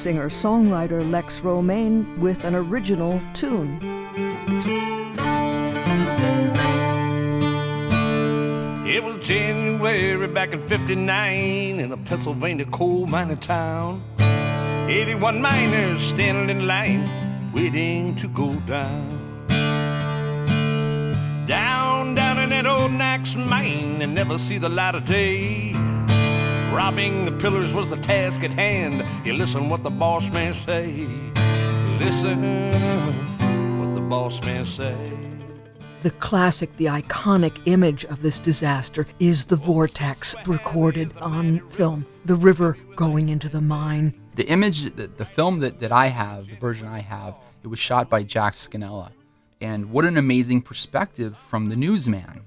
[0.00, 3.78] singer songwriter Lex Romane with an original tune.
[8.86, 14.02] It was January back in 59 in a Pennsylvania coal mining town.
[14.88, 17.06] 81 miners standing in line
[17.52, 19.46] waiting to go down.
[21.46, 25.69] Down, down in that old Knox mine and never see the light of day.
[26.72, 29.04] Robbing the pillars was the task at hand.
[29.26, 31.04] You listen what the boss man say.
[31.98, 32.70] Listen
[33.80, 34.94] what the boss man say.
[36.02, 42.36] The classic, the iconic image of this disaster is the vortex recorded on film, the
[42.36, 44.14] river going into the mine.
[44.36, 47.34] The image, the, the film that, that I have, the version I have,
[47.64, 49.10] it was shot by Jack Scannella.
[49.60, 52.42] And what an amazing perspective from the newsman.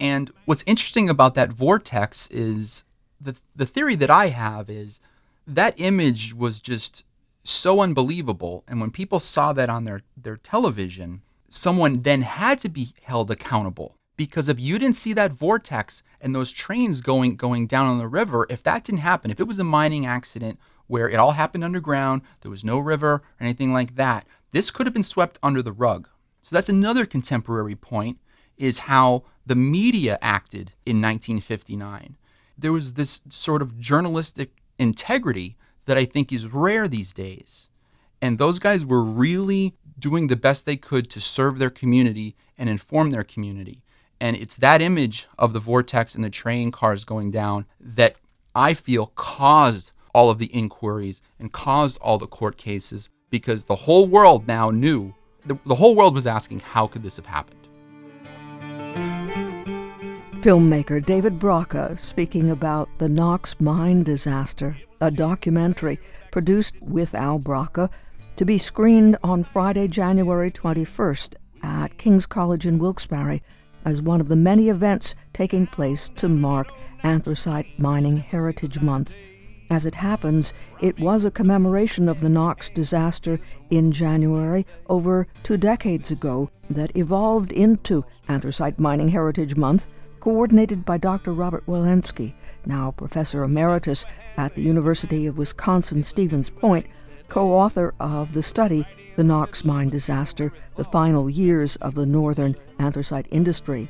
[0.00, 2.82] And what's interesting about that vortex is
[3.20, 5.00] the, the theory that I have is
[5.46, 7.04] that image was just
[7.44, 8.64] so unbelievable.
[8.68, 13.30] And when people saw that on their, their television, someone then had to be held
[13.30, 13.94] accountable.
[14.16, 18.08] Because if you didn't see that vortex and those trains going going down on the
[18.08, 20.58] river, if that didn't happen, if it was a mining accident
[20.88, 24.86] where it all happened underground, there was no river or anything like that, this could
[24.86, 26.08] have been swept under the rug.
[26.42, 28.18] So that's another contemporary point
[28.56, 32.16] is how the media acted in 1959.
[32.58, 35.56] There was this sort of journalistic integrity
[35.86, 37.70] that I think is rare these days.
[38.20, 42.68] And those guys were really doing the best they could to serve their community and
[42.68, 43.82] inform their community.
[44.20, 48.16] And it's that image of the vortex and the train cars going down that
[48.54, 53.76] I feel caused all of the inquiries and caused all the court cases because the
[53.76, 55.14] whole world now knew,
[55.46, 57.67] the, the whole world was asking, how could this have happened?
[60.40, 65.98] Filmmaker David Braca speaking about the Knox mine disaster, a documentary
[66.30, 67.90] produced with Al Braca
[68.36, 73.42] to be screened on Friday, January 21st at King's College in Wilkes-Barre
[73.84, 76.70] as one of the many events taking place to mark
[77.02, 79.16] Anthracite Mining Heritage Month.
[79.70, 85.56] As it happens, it was a commemoration of the Knox disaster in January over two
[85.56, 89.88] decades ago that evolved into Anthracite Mining Heritage Month,
[90.20, 91.32] coordinated by Dr.
[91.32, 92.34] Robert Wolensky,
[92.66, 94.04] now Professor Emeritus
[94.36, 96.86] at the University of Wisconsin Stevens Point,
[97.28, 98.86] co author of the study,
[99.16, 103.88] The Knox Mine Disaster The Final Years of the Northern Anthracite Industry.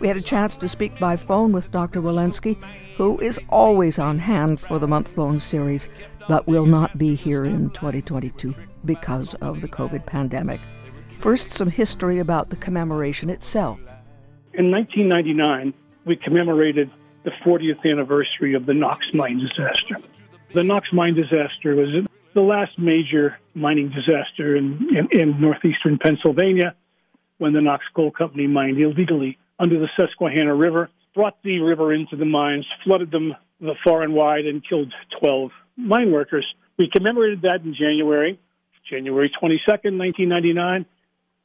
[0.00, 2.02] We had a chance to speak by phone with Dr.
[2.02, 2.58] Wolensky,
[2.96, 5.88] who is always on hand for the month long series,
[6.28, 8.54] but will not be here in 2022
[8.84, 10.60] because of the COVID pandemic.
[11.10, 13.80] First, some history about the commemoration itself.
[14.56, 16.88] In 1999, we commemorated
[17.24, 19.96] the 40th anniversary of the Knox mine disaster.
[20.54, 26.76] The Knox mine disaster was the last major mining disaster in, in, in northeastern Pennsylvania
[27.38, 32.14] when the Knox Coal Company mined illegally under the Susquehanna River, brought the river into
[32.14, 33.34] the mines, flooded them
[33.82, 36.46] far and wide, and killed 12 mine workers.
[36.78, 38.38] We commemorated that in January,
[38.88, 40.86] January 22nd, 1999.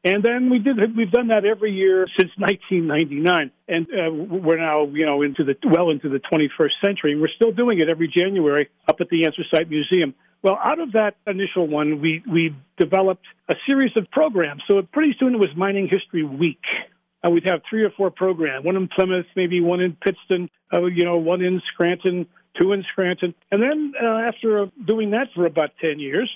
[0.03, 0.77] And then we did.
[0.95, 5.55] We've done that every year since 1999, and uh, we're now, you know, into the
[5.65, 7.11] well into the 21st century.
[7.11, 10.15] And we're still doing it every January up at the Anthracite Museum.
[10.41, 14.63] Well, out of that initial one, we, we developed a series of programs.
[14.69, 16.63] So pretty soon it was Mining History Week.
[17.25, 20.85] Uh, we'd have three or four programs, one in Plymouth, maybe one in Pittston, uh,
[20.85, 22.25] you know, one in Scranton,
[22.57, 23.35] two in Scranton.
[23.51, 26.31] And then uh, after doing that for about 10 years,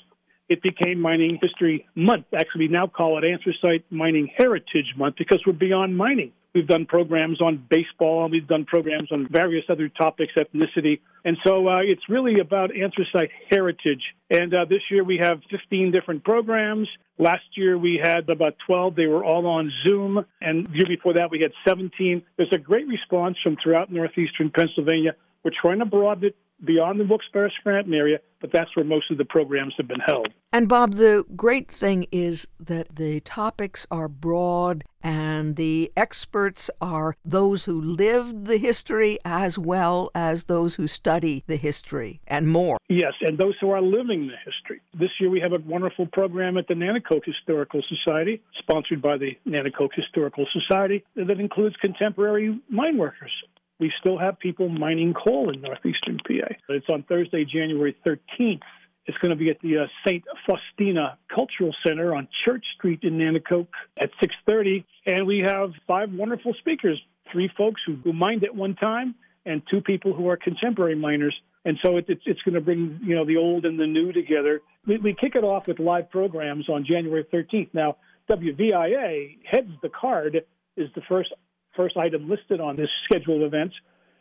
[0.53, 2.25] it became Mining History Month.
[2.37, 6.31] Actually, we now call it Anthracite Mining Heritage Month because we're beyond mining.
[6.53, 10.99] We've done programs on baseball, we've done programs on various other topics, ethnicity.
[11.25, 14.03] And so uh, it's really about anthracite heritage.
[14.29, 16.87] And uh, this year we have 15 different programs.
[17.17, 18.95] Last year we had about 12.
[18.95, 20.23] They were all on Zoom.
[20.41, 22.21] And the year before that we had 17.
[22.37, 25.15] There's a great response from throughout northeastern Pennsylvania.
[25.43, 29.17] We're trying to broaden it beyond the Wilkes-Barre Scranton area, but that's where most of
[29.17, 30.27] the programs have been held.
[30.51, 37.15] And Bob, the great thing is that the topics are broad and the experts are
[37.25, 42.77] those who lived the history as well as those who study the history and more.
[42.87, 44.81] Yes, and those who are living the history.
[44.93, 49.37] This year we have a wonderful program at the Nanticoke Historical Society, sponsored by the
[49.47, 53.31] Nanticoke Historical Society, that includes contemporary mine workers
[53.79, 56.53] we still have people mining coal in northeastern PA.
[56.69, 58.61] It's on Thursday, January 13th.
[59.05, 60.23] It's going to be at the uh, St.
[60.45, 63.67] Faustina Cultural Center on Church Street in Nanticoke
[63.97, 67.01] at 6:30, and we have five wonderful speakers.
[67.31, 69.15] Three folks who, who mined at one time,
[69.45, 71.35] and two people who are contemporary miners.
[71.65, 74.11] And so it, it's, it's going to bring you know the old and the new
[74.11, 74.61] together.
[74.85, 77.69] We, we kick it off with live programs on January 13th.
[77.73, 77.97] Now
[78.29, 80.45] WVIA heads the card
[80.77, 81.33] is the first
[81.75, 83.75] first item listed on this scheduled events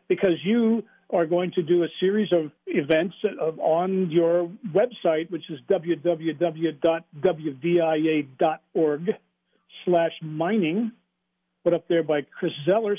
[0.08, 0.82] because you
[1.12, 3.14] are going to do a series of events
[3.58, 6.80] on your website, which is www.wvia.org
[9.84, 10.92] slash mining,
[11.64, 12.98] put up there by Chris Zellers.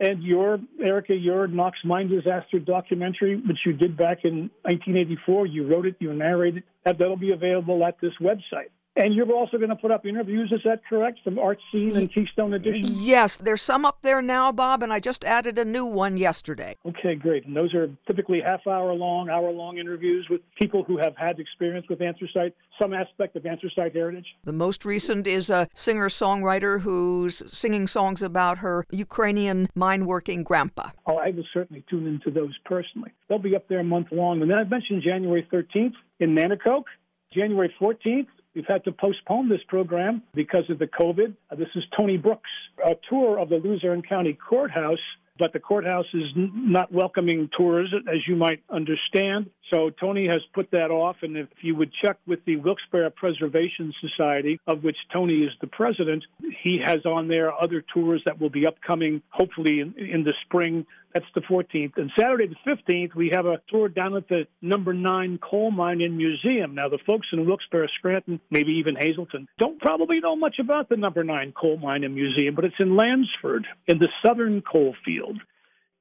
[0.00, 5.66] And your, Erica, your Knox mine disaster documentary, which you did back in 1984, you
[5.66, 8.70] wrote it, you narrated, that, that'll be available at this website.
[8.98, 12.12] And you're also going to put up interviews, is that correct, from Art Scene and
[12.12, 12.96] Keystone Edition?
[13.00, 16.74] Yes, there's some up there now, Bob, and I just added a new one yesterday.
[16.84, 17.46] Okay, great.
[17.46, 21.38] And those are typically half hour long, hour long interviews with people who have had
[21.38, 24.26] experience with anthracite, some aspect of anthracite heritage.
[24.42, 30.42] The most recent is a singer songwriter who's singing songs about her Ukrainian mine working
[30.42, 30.90] grandpa.
[31.06, 33.12] Oh, I will certainly tune into those personally.
[33.28, 34.42] They'll be up there a month long.
[34.42, 36.86] And then I mentioned January 13th in Nanticoke.
[37.32, 38.26] January 14th
[38.58, 41.32] We've had to postpone this program because of the COVID.
[41.48, 42.50] Uh, this is Tony Brooks,
[42.84, 44.98] a tour of the Luzerne County Courthouse
[45.38, 49.48] but the courthouse is not welcoming tours, as you might understand.
[49.72, 51.16] So Tony has put that off.
[51.22, 55.68] And if you would check with the Wilkes-Barre Preservation Society, of which Tony is the
[55.68, 56.24] president,
[56.62, 60.84] he has on there other tours that will be upcoming, hopefully in, in the spring.
[61.18, 61.96] That's the 14th.
[61.96, 66.00] And Saturday the 15th, we have a tour down at the number nine coal mine
[66.00, 66.76] and museum.
[66.76, 70.96] Now, the folks in Wilkes-Barre, Scranton, maybe even Hazleton, don't probably know much about the
[70.96, 75.40] number nine coal mine and museum, but it's in Lansford in the southern coal field.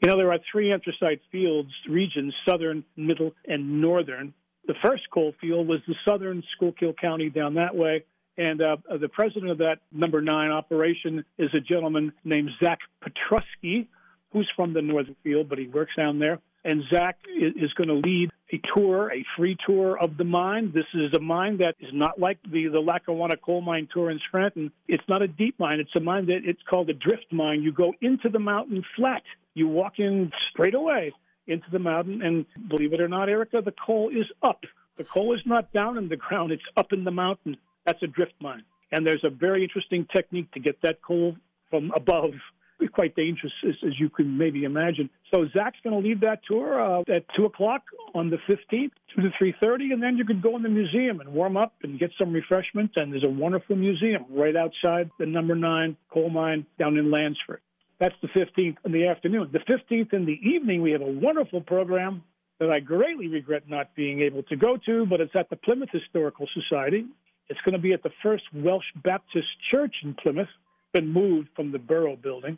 [0.04, 4.36] You know, there are three anthracite fields, regions, southern, middle, and northern.
[4.68, 8.04] The first coal field was the southern Schuylkill County down that way.
[8.38, 13.88] And uh, the president of that number nine operation is a gentleman named Zach Petrusky,
[14.32, 16.40] who's from the northern field, but he works down there.
[16.64, 20.74] And Zach is going to lead a tour, a free tour of the mine.
[20.74, 24.20] This is a mine that is not like the, the Lackawanna coal mine tour in
[24.20, 24.72] Scranton.
[24.88, 25.80] It's not a deep mine.
[25.80, 27.62] It's a mine that it's called a drift mine.
[27.62, 29.24] You go into the mountain flat
[29.58, 31.14] you walk in straight away
[31.48, 34.64] into the mountain, and believe it or not, Erica, the coal is up.
[34.98, 37.58] The coal is not down in the ground, it's up in the mountain.
[37.86, 38.64] That's a drift mine.
[38.92, 41.36] And there's a very interesting technique to get that coal
[41.72, 42.34] from above.
[42.94, 45.10] Quite dangerous, as, as you can maybe imagine.
[45.32, 47.84] So Zach's going to lead that tour uh, at two o'clock
[48.16, 51.20] on the 15th, two to three thirty, and then you could go in the museum
[51.20, 52.92] and warm up and get some refreshment.
[52.96, 57.62] And there's a wonderful museum right outside the number nine coal mine down in Lansford.
[58.00, 59.50] That's the 15th in the afternoon.
[59.52, 62.24] The 15th in the evening, we have a wonderful program
[62.60, 65.90] that I greatly regret not being able to go to, but it's at the Plymouth
[65.92, 67.06] Historical Society.
[67.50, 70.50] It's going to be at the First Welsh Baptist Church in Plymouth,
[70.94, 72.58] been moved from the Borough building.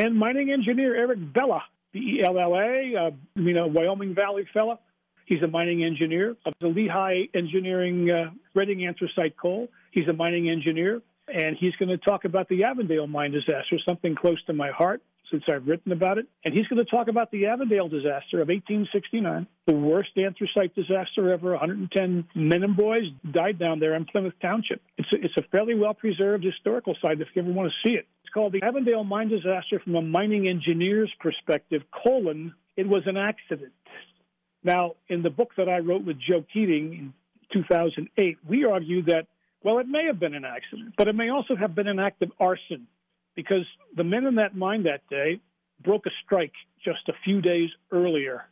[0.00, 1.62] And mining engineer Eric Bella,
[1.92, 4.78] B E L L A, uh, you know, Wyoming Valley fella.
[5.26, 9.68] He's a mining engineer of the Lehigh Engineering uh, Reading Anthracite Coal.
[9.90, 14.14] He's a mining engineer and he's going to talk about the Avondale mine disaster, something
[14.14, 16.26] close to my heart since I've written about it.
[16.44, 21.32] And he's going to talk about the Avondale disaster of 1869, the worst anthracite disaster
[21.32, 21.50] ever.
[21.50, 24.82] 110 men and boys died down there in Plymouth Township.
[24.98, 27.94] It's a, it's a fairly well preserved historical site if you ever want to see
[27.94, 28.06] it.
[28.22, 33.16] It's called the Avondale mine disaster from a mining engineer's perspective, colon, it was an
[33.16, 33.72] accident.
[34.62, 37.14] Now, in the book that I wrote with Joe Keating in
[37.52, 39.26] 2008, we argue that
[39.62, 42.22] well, it may have been an accident, but it may also have been an act
[42.22, 42.86] of arson
[43.34, 43.64] because
[43.96, 45.40] the men in that mine that day
[45.82, 46.52] broke a strike
[46.84, 48.44] just a few days earlier.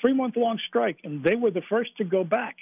[0.00, 2.56] Three month long strike, and they were the first to go back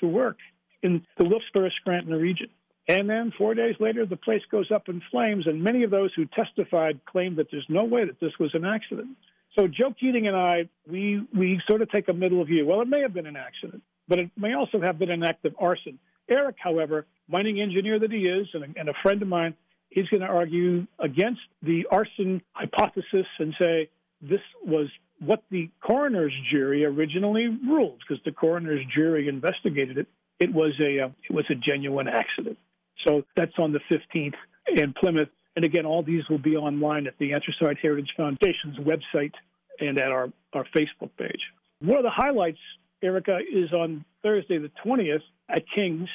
[0.00, 0.38] to work
[0.82, 2.50] in the Wilkes-Barre Scranton region.
[2.86, 6.12] And then four days later, the place goes up in flames, and many of those
[6.14, 9.16] who testified claimed that there's no way that this was an accident.
[9.56, 12.66] So Joe Keating and I, we, we sort of take a middle view.
[12.66, 15.44] Well, it may have been an accident, but it may also have been an act
[15.46, 15.98] of arson.
[16.28, 19.54] Eric, however, mining engineer that he is and a, and a friend of mine,
[19.94, 23.88] he's going to argue against the arson hypothesis and say
[24.20, 24.88] this was
[25.20, 30.08] what the coroner's jury originally ruled because the coroner's jury investigated it.
[30.40, 32.58] It was a uh, it was a genuine accident.
[33.06, 34.34] So that's on the 15th
[34.74, 35.28] in Plymouth.
[35.56, 39.32] And again, all these will be online at the Anthracite Heritage Foundation's website
[39.80, 41.40] and at our, our Facebook page.
[41.80, 42.58] One of the highlights,
[43.02, 46.08] Erica, is on Thursday the 20th at King's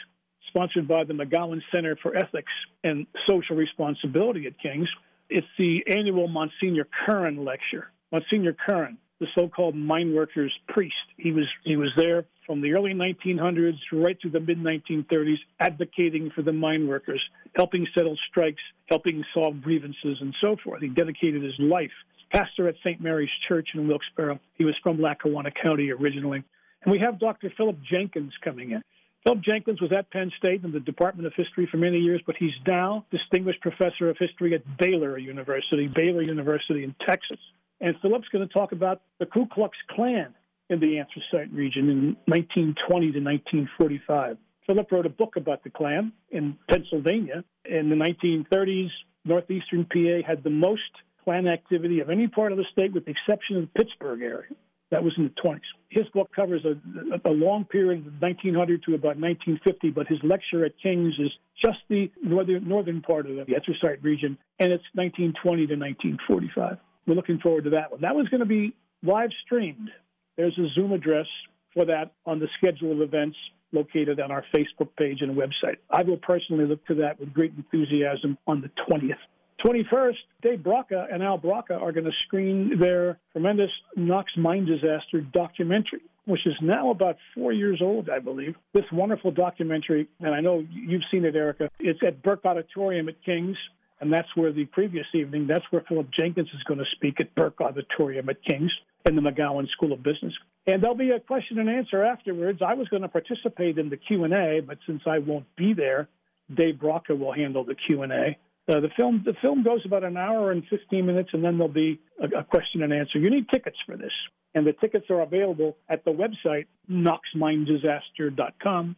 [0.49, 2.51] sponsored by the McGowan Center for Ethics
[2.83, 4.89] and Social Responsibility at King's.
[5.29, 7.91] It's the annual Monsignor Curran lecture.
[8.11, 12.93] Monsignor Curran, the so-called mine workers priest, he was he was there from the early
[12.93, 17.21] 1900s right through the mid 1930s, advocating for the mine workers,
[17.55, 20.81] helping settle strikes, helping solve grievances, and so forth.
[20.81, 21.91] He dedicated his life
[22.31, 23.01] pastor at St.
[23.01, 24.39] Mary's Church in Wilkes-Barre.
[24.55, 26.43] He was from Lackawanna County originally.
[26.83, 27.51] And we have Dr.
[27.55, 28.81] Philip Jenkins coming in.
[29.23, 32.35] Philip Jenkins was at Penn State in the Department of History for many years, but
[32.37, 37.39] he's now distinguished professor of history at Baylor University, Baylor University in Texas.
[37.81, 40.33] And Philip's going to talk about the Ku Klux Klan
[40.69, 44.37] in the Anthracite region in 1920 to 1945.
[44.65, 47.43] Philip wrote a book about the Klan in Pennsylvania.
[47.65, 48.89] In the 1930s,
[49.25, 50.91] northeastern PA had the most
[51.23, 54.51] Klan activity of any part of the state with the exception of the Pittsburgh area.
[54.91, 55.59] That was in the 20s.
[55.89, 60.73] His book covers a, a long period, 1900 to about 1950, but his lecture at
[60.81, 61.31] King's is
[61.63, 66.77] just the northern, northern part of the Anthracite region, and it's 1920 to 1945.
[67.05, 68.01] We're looking forward to that one.
[68.01, 69.89] That one's going to be live streamed.
[70.37, 71.27] There's a Zoom address
[71.73, 73.37] for that on the schedule of events
[73.71, 75.77] located on our Facebook page and website.
[75.89, 79.17] I will personally look to that with great enthusiasm on the 20th.
[79.63, 85.21] 21st, Dave Braca and Al Braca are going to screen their tremendous Knox mine disaster
[85.21, 88.55] documentary, which is now about four years old, I believe.
[88.73, 93.23] This wonderful documentary, and I know you've seen it, Erica, it's at Burke Auditorium at
[93.23, 93.57] King's.
[94.01, 97.35] And that's where the previous evening, that's where Philip Jenkins is going to speak at
[97.35, 98.71] Burke Auditorium at King's
[99.05, 100.33] in the McGowan School of Business.
[100.67, 102.61] And there'll be a question and answer afterwards.
[102.65, 106.07] I was going to participate in the Q&A, but since I won't be there,
[106.53, 108.37] Dave Braca will handle the Q&A.
[108.69, 111.73] Uh, the film the film goes about an hour and 15 minutes, and then there'll
[111.73, 113.17] be a, a, question and answer.
[113.17, 114.11] You need tickets for this,
[114.53, 118.95] and the tickets are available at the website knoxminedisaster.com,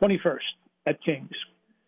[0.00, 0.38] 21st
[0.86, 1.34] at King's.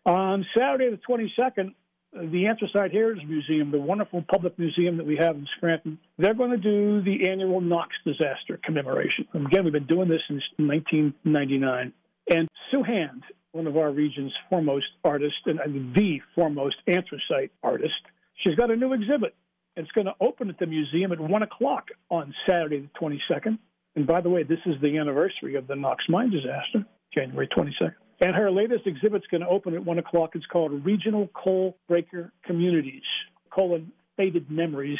[0.05, 1.73] On Saturday the 22nd,
[2.13, 6.51] the Anthracite Heritage Museum, the wonderful public museum that we have in Scranton, they're going
[6.51, 9.25] to do the annual Knox disaster commemoration.
[9.31, 11.93] And again, we've been doing this since 1999.
[12.29, 18.01] And Sue Hand one of our region's foremost artists and, the foremost anthracite artist.
[18.43, 19.35] She's got a new exhibit.
[19.75, 23.57] It's going to open at the museum at 1 o'clock on Saturday, the 22nd.
[23.95, 27.95] And by the way, this is the anniversary of the Knox mine disaster, January 22nd.
[28.21, 30.31] And her latest exhibit's going to open at 1 o'clock.
[30.35, 33.03] It's called Regional Coal Breaker Communities,
[33.53, 34.99] colon, Faded Memories.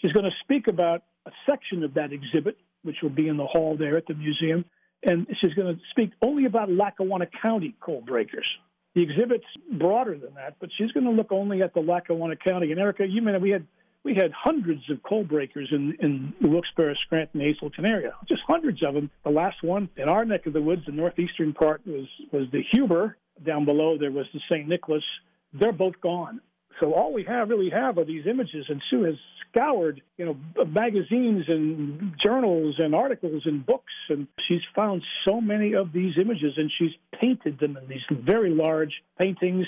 [0.00, 3.46] She's going to speak about a section of that exhibit, which will be in the
[3.46, 4.64] hall there at the museum,
[5.02, 8.48] and she's going to speak only about Lackawanna County coal breakers.
[8.94, 12.70] The exhibit's broader than that, but she's going to look only at the Lackawanna County.
[12.70, 13.66] And Erica, you mean we had
[14.04, 18.82] we had hundreds of coal breakers in in the Wilkes-Barre, Scranton, Hazleton area, just hundreds
[18.82, 19.10] of them.
[19.24, 22.62] The last one in our neck of the woods, the northeastern part was was the
[22.72, 23.16] Huber.
[23.44, 24.66] Down below there was the St.
[24.66, 25.04] Nicholas.
[25.52, 26.40] They're both gone.
[26.80, 29.14] So all we have really have are these images, and Sue has
[29.48, 35.74] scoured, you know, magazines and journals and articles and books, and she's found so many
[35.74, 39.66] of these images, and she's painted them in these very large paintings.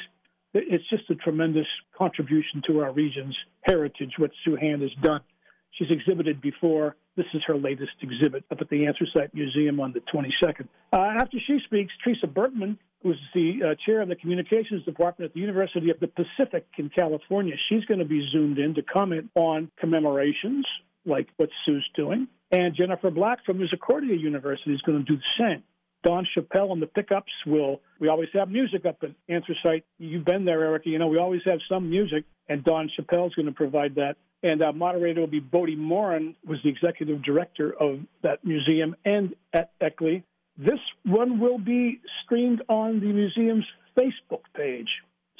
[0.52, 5.20] It's just a tremendous contribution to our region's heritage what Sue Hand has done.
[5.72, 6.96] She's exhibited before.
[7.16, 10.68] This is her latest exhibit up at the Anthracite Museum on the 22nd.
[10.92, 15.34] Uh, after she speaks, Teresa Bergman who's the uh, chair of the communications department at
[15.34, 17.54] the University of the Pacific in California.
[17.68, 20.66] She's going to be zoomed in to comment on commemorations,
[21.06, 22.28] like what Sue's doing.
[22.50, 25.62] And Jennifer Black from Misericordia University is going to do the same.
[26.04, 27.80] Don Chappelle and the pickups will.
[27.98, 29.84] We always have music up at Anthracite.
[29.98, 30.88] You've been there, Erica.
[30.88, 34.16] You know we always have some music, and Don Chappelle's going to provide that.
[34.42, 39.34] And our moderator will be Bodie Morin, was the executive director of that museum and
[39.52, 40.22] at Eckley.
[40.58, 43.64] This one will be streamed on the museum's
[43.96, 44.88] Facebook page,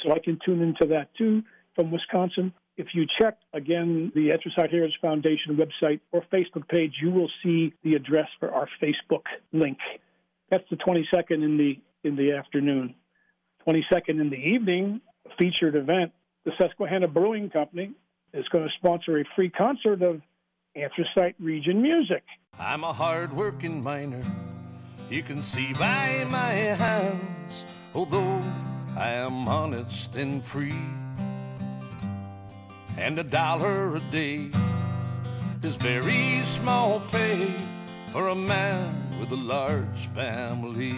[0.03, 1.43] so I can tune into that too
[1.75, 2.53] from Wisconsin.
[2.77, 7.75] If you check again the Anthracite Heritage Foundation website or Facebook page, you will see
[7.83, 9.79] the address for our Facebook link.
[10.51, 12.95] That's the 22nd in the in the afternoon.
[13.67, 16.13] 22nd in the evening, a featured event.
[16.45, 17.91] The Susquehanna Brewing Company
[18.33, 20.23] is going to sponsor a free concert of
[20.77, 22.23] Anthracite region music.
[22.61, 24.23] I'm a hard-working miner
[25.11, 28.43] you can see by my hands, although
[28.97, 30.85] I am honest and free.
[32.99, 34.51] And a dollar a day
[35.63, 37.51] is very small pay
[38.11, 40.97] for a man with a large family.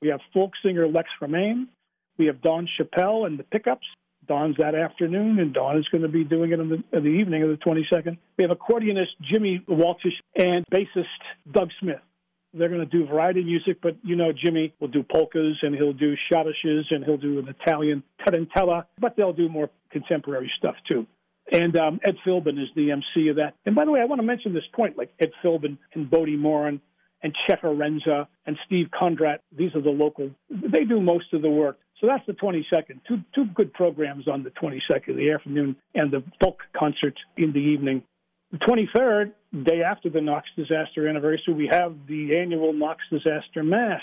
[0.00, 1.68] We have folk singer Lex Romane.
[2.16, 3.86] We have Don Chappelle and the Pickups.
[4.26, 7.08] Don's that afternoon, and Don is going to be doing it in the, in the
[7.08, 8.18] evening of the 22nd.
[8.36, 11.06] We have accordionist Jimmy Waltish and bassist
[11.50, 12.00] Doug Smith.
[12.54, 15.92] They're going to do variety music, but you know Jimmy will do polkas and he'll
[15.92, 21.06] do schottisches and he'll do an Italian tarantella, but they'll do more contemporary stuff too.
[21.50, 23.54] And um, Ed Philbin is the MC of that.
[23.64, 26.36] And by the way, I want to mention this point, like Ed Philbin and Bodie
[26.36, 26.80] Morin
[27.22, 29.38] and Chet Arenza and Steve Kondrat.
[29.56, 30.30] These are the local.
[30.50, 31.78] They do most of the work.
[32.00, 33.00] So that's the 22nd.
[33.08, 37.58] Two, two good programs on the 22nd, the afternoon and the folk concert in the
[37.58, 38.02] evening.
[38.50, 39.32] The 23rd,
[39.64, 44.00] day after the Knox disaster anniversary, we have the annual Knox disaster mass,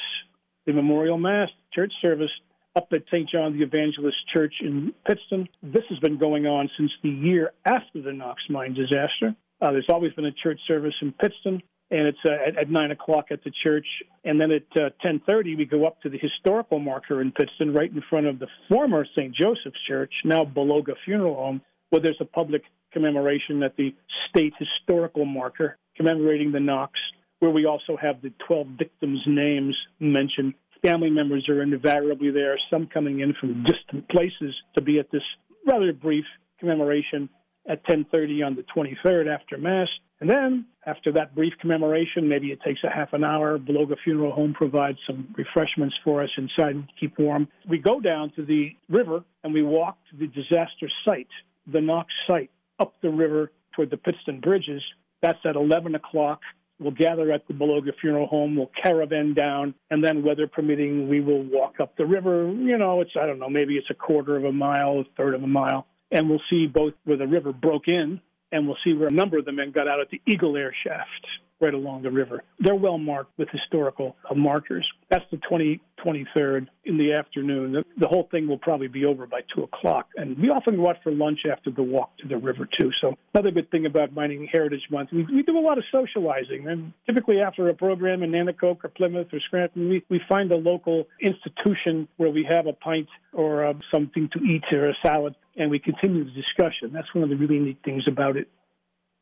[0.68, 2.30] the memorial mass church service
[2.76, 3.28] up at St.
[3.28, 5.50] John the Evangelist Church in Pittston.
[5.64, 9.36] This has been going on since the year after the Knox mine disaster.
[9.62, 12.92] Uh, there's always been a church service in Pittston, and it's uh, at, at, 9
[12.92, 13.88] o'clock at the church.
[14.26, 17.92] And then at uh, 10.30, we go up to the historical marker in Pittston, right
[17.92, 19.34] in front of the former St.
[19.34, 22.62] Joseph's Church, now Baloga Funeral Home, where there's a public
[22.96, 23.94] commemoration at the
[24.30, 26.94] state historical marker commemorating the Knox,
[27.40, 30.54] where we also have the 12 victims' names mentioned
[30.86, 35.24] family members are invariably there, some coming in from distant places to be at this
[35.66, 36.26] rather brief
[36.60, 37.28] commemoration
[37.68, 39.90] at 10:30 on the 23rd after mass.
[40.22, 43.58] And then after that brief commemoration, maybe it takes a half an hour.
[43.58, 47.48] Baloga Funeral Home provides some refreshments for us inside to keep warm.
[47.68, 51.28] We go down to the river and we walk to the disaster site,
[51.66, 54.82] the Knox site, up the river toward the Pittston Bridges.
[55.22, 56.42] That's at 11 o'clock
[56.80, 58.58] We'll gather at the Baloga Funeral Home.
[58.58, 62.52] We'll caravan down, and then, weather permitting, we will walk up the river.
[62.52, 65.36] You know, it's I don't know, maybe it's a quarter of a mile, a third
[65.36, 68.20] of a mile, and we'll see both where the river broke in,
[68.52, 70.76] and we'll see where a number of the men got out at the Eagle Air
[70.84, 71.26] Shaft
[71.66, 72.44] right along the river.
[72.60, 74.88] They're well marked with historical uh, markers.
[75.10, 77.72] That's the 20, 23rd in the afternoon.
[77.72, 80.10] The, the, whole thing will probably be over by 2 o'clock.
[80.16, 82.92] And we often go out for lunch after the walk to the river, too.
[83.02, 86.68] So another good thing about Mining Heritage Month, we, we do a lot of socializing.
[86.68, 90.58] And typically after a program in Nanticoke or Plymouth or Scranton, we, we find a
[90.58, 95.36] local institution where we have a pint or uh, something to eat or a salad,
[95.58, 96.92] and we continue the discussion.
[96.94, 98.48] That's one of the really neat things about it.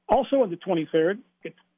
[0.10, 1.20] Also on the 23rd,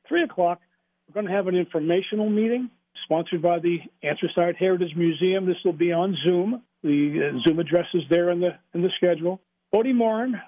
[0.07, 0.59] 3 o'clock,
[1.07, 2.69] we're going to have an informational meeting
[3.03, 5.45] sponsored by the Anthracite Heritage Museum.
[5.45, 6.63] This will be on Zoom.
[6.83, 9.41] The uh, Zoom address is there in the, in the schedule.
[9.71, 10.39] Bodie Morin,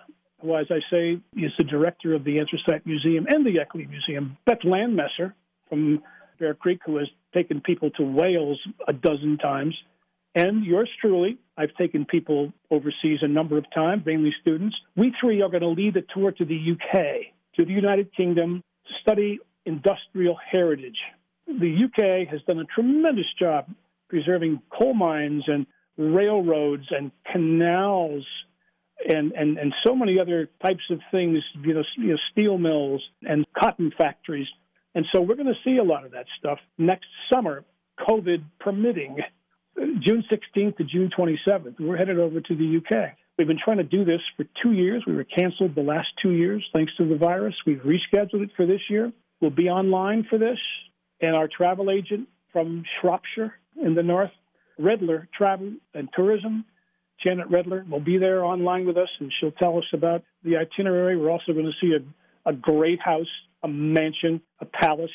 [0.41, 4.37] who, as I say, is the director of the Anthracite Museum and the Eckley Museum.
[4.45, 5.33] Beth Landmesser
[5.69, 6.01] from
[6.39, 9.75] Bear Creek, who has taken people to Wales a dozen times.
[10.35, 14.75] And yours truly, I've taken people overseas a number of times, mainly students.
[14.95, 18.63] We three are going to lead a tour to the UK, to the United Kingdom,
[18.87, 20.97] to study industrial heritage.
[21.45, 23.69] The UK has done a tremendous job
[24.09, 28.25] preserving coal mines and railroads and canals
[29.07, 33.03] and, and, and so many other types of things, you know, you know, steel mills
[33.23, 34.47] and cotton factories.
[34.95, 37.63] And so we're going to see a lot of that stuff next summer,
[38.07, 39.17] COVID permitting,
[39.75, 41.79] June 16th to June 27th.
[41.79, 43.13] We're headed over to the UK.
[43.37, 45.03] We've been trying to do this for two years.
[45.05, 47.53] We were canceled the last two years thanks to the virus.
[47.67, 50.59] We've rescheduled it for this year will be online for this.
[51.21, 54.31] And our travel agent from Shropshire in the north,
[54.79, 56.65] Redler Travel and Tourism,
[57.23, 61.17] Janet Redler, will be there online with us, and she'll tell us about the itinerary.
[61.17, 63.27] We're also going to see a, a great house,
[63.63, 65.09] a mansion, a palace.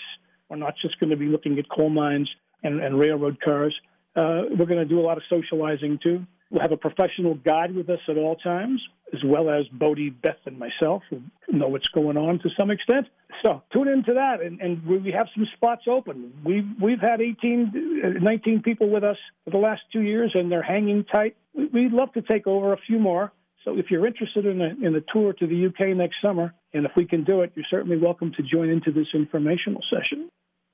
[0.49, 2.29] We're not just going to be looking at coal mines
[2.63, 3.75] and, and railroad cars.
[4.17, 6.27] Uh, we're going to do a lot of socializing too.
[6.53, 8.83] We'll have a professional guide with us at all times,
[9.15, 13.07] as well as Bodie, Beth, and myself, who know what's going on to some extent.
[13.43, 16.31] So tune into that, and, and we have some spots open.
[16.45, 20.53] We've we've had 18, uh, 19 people with us for the last two years, and
[20.53, 21.37] they're hanging tight.
[21.55, 23.33] We'd love to take over a few more.
[23.65, 26.85] So if you're interested in a, in a tour to the UK next summer, and
[26.85, 30.29] if we can do it, you're certainly welcome to join into this informational session.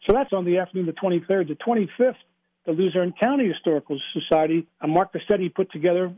[0.09, 1.49] So that's on the afternoon, the 23rd.
[1.49, 2.15] The 25th,
[2.67, 4.67] the Luzerne County Historical Society.
[4.87, 6.13] Mark Cassetti put together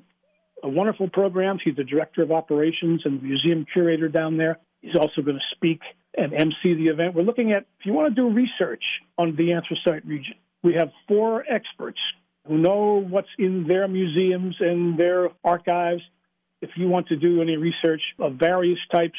[0.62, 1.58] a wonderful program.
[1.62, 4.58] He's the director of operations and museum curator down there.
[4.80, 5.80] He's also going to speak
[6.16, 7.14] and MC the event.
[7.14, 8.82] We're looking at if you want to do research
[9.16, 11.98] on the anthracite region, we have four experts
[12.46, 16.02] who know what's in their museums and their archives.
[16.60, 19.18] If you want to do any research of various types,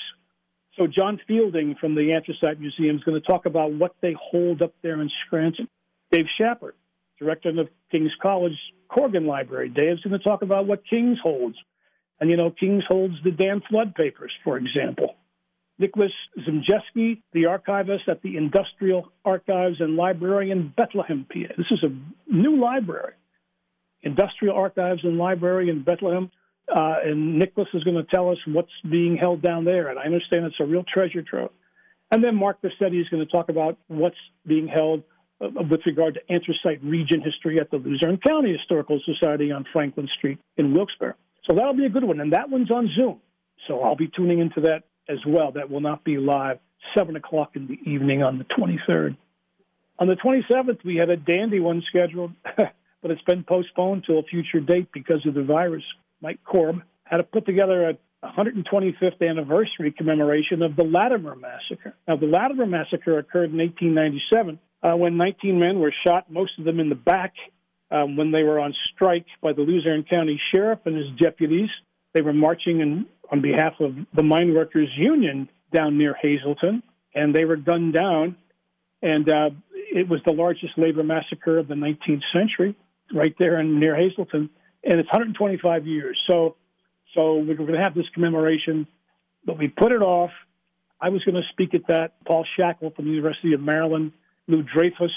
[0.78, 4.62] so John Fielding from the Anthracite Museum is going to talk about what they hold
[4.62, 5.68] up there in Scranton.
[6.12, 6.74] Dave Shapert
[7.22, 8.58] director of the King's College
[8.90, 9.70] Corgan Library.
[9.70, 11.56] Dave's going to talk about what King's holds.
[12.20, 15.16] And, you know, King's holds the Dan Flood papers, for example.
[15.78, 21.54] Nicholas Zimjeski, the archivist at the Industrial Archives and Library in Bethlehem, PA.
[21.58, 23.14] This is a new library,
[24.04, 26.30] Industrial Archives and Library in Bethlehem.
[26.74, 29.90] Uh, and Nicholas is going to tell us what's being held down there.
[29.90, 31.52] And I understand it's a real treasure trove.
[32.12, 35.04] And then Mark Bassetti is going to talk about what's being held
[35.42, 40.08] Uh, with regard to anthracite region history at the Luzerne County Historical Society on Franklin
[40.18, 41.16] Street in Wilkes-Barre.
[41.50, 42.20] So that'll be a good one.
[42.20, 43.20] And that one's on Zoom.
[43.68, 45.52] So I'll be tuning into that as well.
[45.52, 46.60] That will not be live,
[46.96, 49.18] 7 o'clock in the evening on the 23rd.
[50.00, 52.34] On the 27th, we had a dandy one scheduled.
[53.02, 55.84] but it's been postponed to a future date because of the virus.
[56.22, 61.96] Mike Korb had to put together a 125th anniversary commemoration of the Latimer Massacre.
[62.08, 66.66] Now, the Latimer Massacre occurred in 1897 uh, when 19 men were shot, most of
[66.66, 67.34] them in the back,
[67.92, 71.70] um, when they were on strike by the Luzerne County Sheriff and his deputies.
[72.14, 77.36] They were marching in, on behalf of the Mine Workers Union down near Hazleton, and
[77.36, 78.38] they were gunned down.
[79.02, 82.76] And uh, it was the largest labor massacre of the 19th century,
[83.14, 84.50] right there in near Hazleton,
[84.84, 86.18] and it's 125 years.
[86.28, 86.56] So,
[87.14, 88.88] so we're going to have this commemoration,
[89.46, 90.32] but we put it off.
[91.00, 92.24] I was going to speak at that.
[92.26, 94.12] Paul Shackel from the University of Maryland,
[94.52, 95.12] Lou Dreyfus,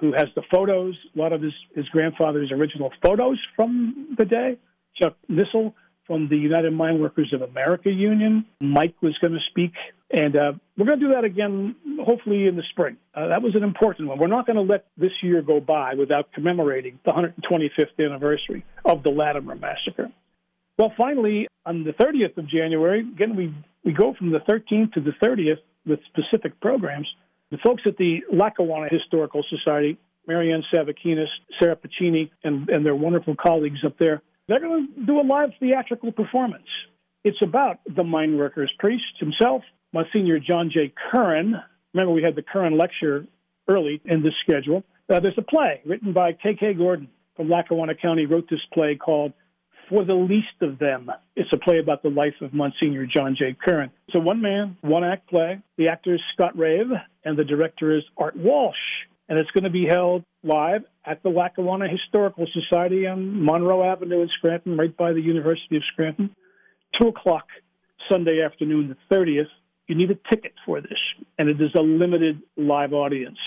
[0.00, 4.58] who has the photos, a lot of his, his grandfather's original photos from the day.
[5.00, 5.74] Chuck Nissel
[6.06, 8.44] from the United Mine Workers of America Union.
[8.60, 9.72] Mike was going to speak,
[10.10, 12.96] and uh, we're going to do that again, hopefully in the spring.
[13.14, 14.18] Uh, that was an important one.
[14.18, 19.04] We're not going to let this year go by without commemorating the 125th anniversary of
[19.04, 20.10] the Latimer Massacre.
[20.78, 25.00] Well, finally, on the 30th of January, again, we, we go from the 13th to
[25.00, 27.06] the 30th with specific programs.
[27.50, 31.26] The folks at the Lackawanna Historical Society, Marianne Savakinas,
[31.58, 35.50] Sarah Pacini, and, and their wonderful colleagues up there, they're going to do a live
[35.58, 36.66] theatrical performance.
[37.24, 40.92] It's about the mine workers priest himself, Monsignor John J.
[41.10, 41.56] Curran.
[41.92, 43.26] Remember, we had the Curran lecture
[43.68, 44.84] early in this schedule.
[45.08, 46.74] Uh, there's a play written by K.K.
[46.74, 49.32] Gordon from Lackawanna County, wrote this play called
[49.90, 51.10] For the Least of Them.
[51.34, 53.56] It's a play about the life of Monsignor John J.
[53.60, 53.90] Curran.
[54.06, 55.60] It's a one man, one act play.
[55.78, 56.86] The actor is Scott Rave,
[57.24, 58.76] and the director is Art Walsh.
[59.28, 64.22] And it's going to be held live at the Lackawanna Historical Society on Monroe Avenue
[64.22, 66.36] in Scranton, right by the University of Scranton.
[67.00, 67.48] 2 o'clock
[68.08, 69.48] Sunday afternoon, the 30th.
[69.88, 71.00] You need a ticket for this,
[71.36, 73.38] and it is a limited live audience.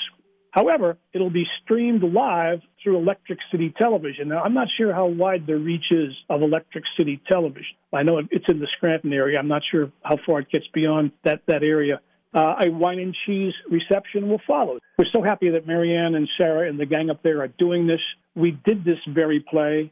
[0.53, 4.27] However, it'll be streamed live through Electric City Television.
[4.27, 7.75] Now, I'm not sure how wide the reach is of Electric City Television.
[7.91, 9.39] I know it's in the Scranton area.
[9.39, 12.01] I'm not sure how far it gets beyond that, that area.
[12.35, 14.77] Uh, a wine and cheese reception will follow.
[14.95, 18.01] We're so happy that Marianne and Sarah and the gang up there are doing this.
[18.35, 19.91] We did this very play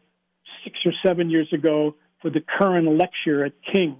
[0.63, 3.97] six or seven years ago for the Curran lecture at King's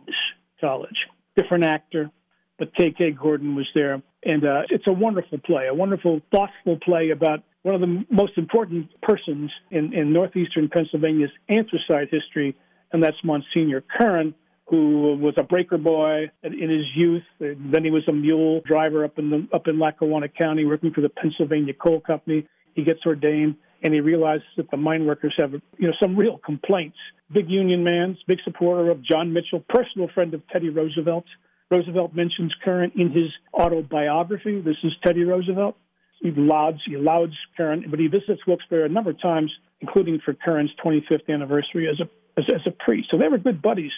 [0.60, 1.08] College.
[1.36, 2.12] Different actor,
[2.60, 4.04] but KK Gordon was there.
[4.24, 8.38] And uh, it's a wonderful play, a wonderful, thoughtful play about one of the most
[8.38, 12.56] important persons in, in northeastern Pennsylvania's anthracite history,
[12.92, 14.34] and that's Monsignor Curran,
[14.68, 17.24] who was a breaker boy in his youth.
[17.40, 21.02] Then he was a mule driver up in the, up in Lackawanna County, working for
[21.02, 22.48] the Pennsylvania Coal Company.
[22.74, 26.38] He gets ordained, and he realizes that the mine workers have, you know, some real
[26.38, 26.98] complaints.
[27.32, 31.26] Big union man, big supporter of John Mitchell, personal friend of Teddy Roosevelt.
[31.72, 34.60] Roosevelt mentions Curran in his autobiography.
[34.60, 35.78] This is Teddy Roosevelt.
[36.22, 40.34] He lauds, he lauds Curran, but he visits Wilkes-Barre a number of times, including for
[40.34, 43.10] Curran's 25th anniversary as a as, as a priest.
[43.12, 43.92] So they were good buddies.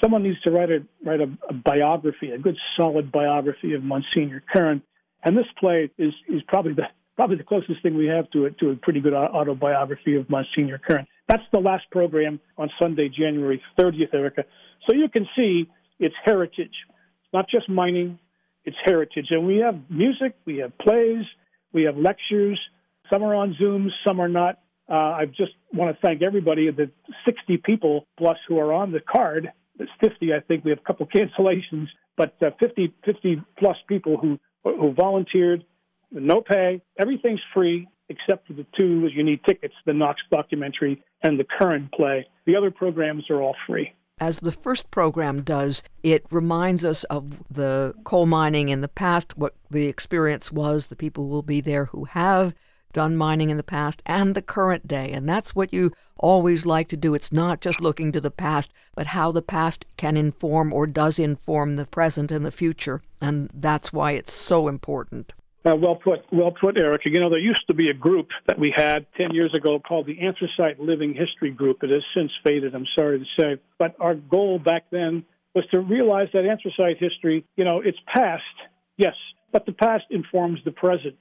[0.00, 4.42] Someone needs to write a write a, a biography, a good solid biography of Monsignor
[4.52, 4.82] Curran.
[5.22, 6.84] And this play is is probably the
[7.16, 10.78] probably the closest thing we have to it to a pretty good autobiography of Monsignor
[10.78, 11.06] Curran.
[11.28, 14.44] That's the last program on Sunday, January 30th, Erica.
[14.88, 16.74] So you can see its heritage
[17.36, 18.18] not just mining,
[18.64, 19.26] it's heritage.
[19.28, 21.24] And we have music, we have plays,
[21.74, 22.58] we have lectures.
[23.10, 24.60] Some are on Zoom, some are not.
[24.88, 26.90] Uh, I just want to thank everybody, the
[27.26, 29.52] 60 people plus who are on the card.
[29.78, 30.64] It's 50, I think.
[30.64, 35.64] We have a couple cancellations, but uh, 50, 50 plus people who who volunteered,
[36.10, 36.82] no pay.
[36.98, 41.88] Everything's free except for the two you need tickets: the Knox documentary and the Curran
[41.94, 42.26] play.
[42.46, 43.92] The other programs are all free.
[44.18, 49.36] As the first program does, it reminds us of the coal mining in the past,
[49.36, 52.54] what the experience was, the people will be there who have
[52.94, 55.10] done mining in the past, and the current day.
[55.10, 57.12] And that's what you always like to do.
[57.12, 61.18] It's not just looking to the past, but how the past can inform or does
[61.18, 63.02] inform the present and the future.
[63.20, 65.34] And that's why it's so important.
[65.66, 67.02] Uh, well put, well put, Eric.
[67.06, 70.06] You know, there used to be a group that we had 10 years ago called
[70.06, 71.82] the Anthracite Living History Group.
[71.82, 73.60] It has since faded, I'm sorry to say.
[73.76, 75.24] But our goal back then
[75.56, 78.42] was to realize that anthracite history, you know, it's past,
[78.96, 79.14] yes,
[79.50, 81.16] but the past informs the present.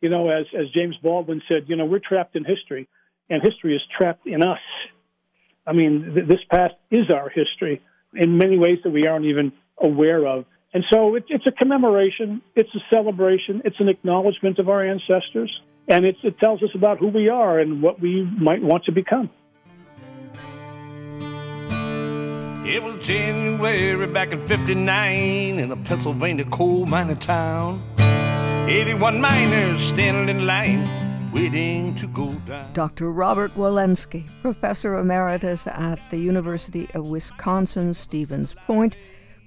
[0.00, 2.88] You know, as, as James Baldwin said, you know, we're trapped in history,
[3.30, 4.58] and history is trapped in us.
[5.66, 7.80] I mean, th- this past is our history
[8.14, 10.46] in many ways that we aren't even aware of.
[10.74, 15.50] And so it, it's a commemoration, it's a celebration, it's an acknowledgement of our ancestors,
[15.88, 18.92] and it, it tells us about who we are and what we might want to
[18.92, 19.30] become.
[22.66, 27.82] It was January back in 59 in a Pennsylvania coal mining town.
[28.68, 30.86] 81 miners standing in line
[31.32, 32.70] waiting to go down.
[32.74, 33.10] Dr.
[33.10, 38.98] Robert Wolensky, Professor Emeritus at the University of Wisconsin Stevens Point,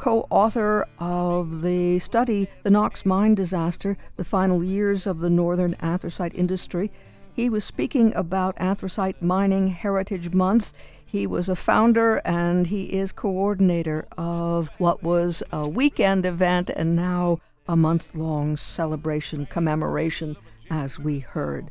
[0.02, 5.76] co author of the study, The Knox Mine Disaster The Final Years of the Northern
[5.76, 6.92] Anthracite Industry.
[7.36, 10.74] He was speaking about Anthracite Mining Heritage Month.
[11.06, 16.96] He was a founder and he is coordinator of what was a weekend event and
[16.96, 17.38] now
[17.68, 20.36] a month long celebration commemoration,
[20.72, 21.70] as we heard.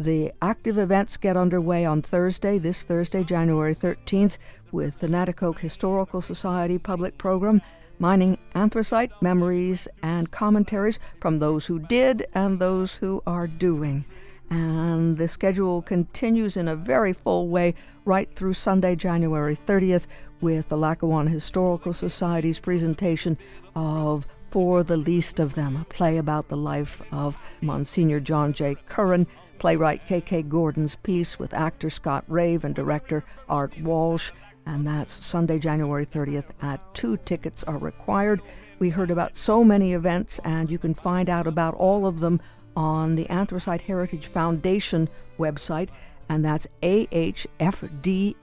[0.00, 4.38] The active events get underway on Thursday, this Thursday, January 13th,
[4.70, 7.60] with the Nanticoke Historical Society public program,
[7.98, 14.04] mining anthracite memories and commentaries from those who did and those who are doing.
[14.48, 20.06] And the schedule continues in a very full way right through Sunday, January 30th,
[20.40, 23.36] with the Lackawanna Historical Society's presentation
[23.74, 28.76] of For the Least of Them, a play about the life of Monsignor John J.
[28.86, 29.26] Curran,
[29.58, 30.42] playwright K.K.
[30.44, 34.30] Gordon's piece with actor Scott Rave and director Art Walsh.
[34.64, 37.16] And that's Sunday, January 30th at 2.
[37.18, 38.42] Tickets are required.
[38.78, 42.40] We heard about so many events, and you can find out about all of them
[42.76, 45.88] on the Anthracite Heritage Foundation website,
[46.28, 48.34] and that's ahfdn.org.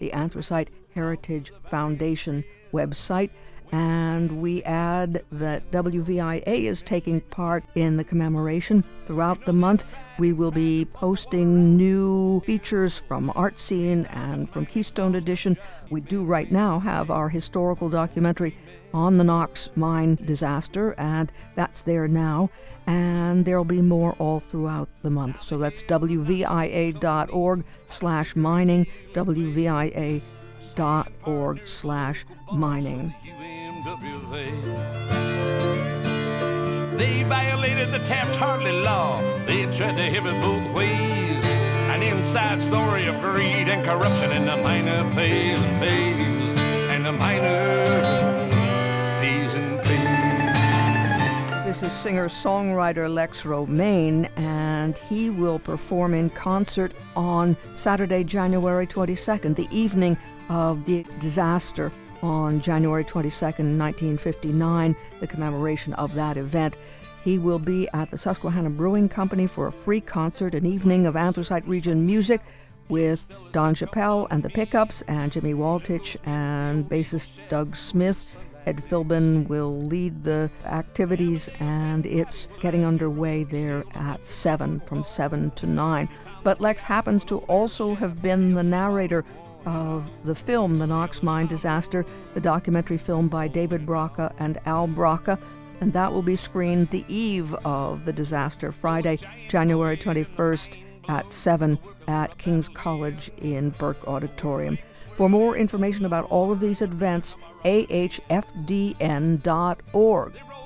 [0.00, 3.30] the Anthracite Heritage Foundation website.
[3.70, 8.82] And we add that WVIA is taking part in the commemoration.
[9.04, 9.84] Throughout the month,
[10.18, 15.56] we will be posting new features from Art Scene and from Keystone Edition.
[15.90, 18.56] We do right now have our historical documentary
[18.94, 22.50] on the Knox mine disaster, and that's there now.
[22.86, 25.42] And there'll be more all throughout the month.
[25.42, 30.22] So that's wvia.org slash mining, wvia.org
[31.66, 33.14] slash mining.
[36.96, 39.22] They violated the Taft-Hartley law.
[39.46, 41.44] They tried to have it both ways.
[41.88, 46.58] An inside story of greed and corruption, and the miner pays and pays,
[46.90, 47.84] and the miner
[49.20, 50.56] pays and pays.
[51.64, 58.88] This is singer songwriter Lex Romane, and he will perform in concert on Saturday, January
[58.88, 66.76] 22nd, the evening of the disaster on January 22nd, 1959, the commemoration of that event.
[67.24, 71.16] He will be at the Susquehanna Brewing Company for a free concert, an evening of
[71.16, 72.40] Anthracite region music
[72.88, 78.36] with Don Chappelle and the Pickups and Jimmy Waltich and bassist Doug Smith.
[78.66, 85.50] Ed Philbin will lead the activities, and it's getting underway there at 7, from 7
[85.52, 86.08] to 9.
[86.44, 89.24] But Lex happens to also have been the narrator
[89.68, 94.88] of the film, The Knox Mine Disaster, the documentary film by David Braca and Al
[94.88, 95.38] Braca,
[95.80, 100.78] and that will be screened the eve of the disaster, Friday, January 21st
[101.08, 104.78] at 7 at King's College in Burke Auditorium.
[105.16, 108.32] For more information about all of these events, ahfdn.org.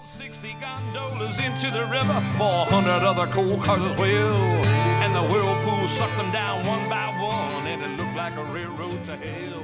[0.05, 4.92] 60 gondolas into the river, 400 other coal cars the
[5.31, 9.62] whirlpool sucked them down one by one, and it looked like a railroad to hell.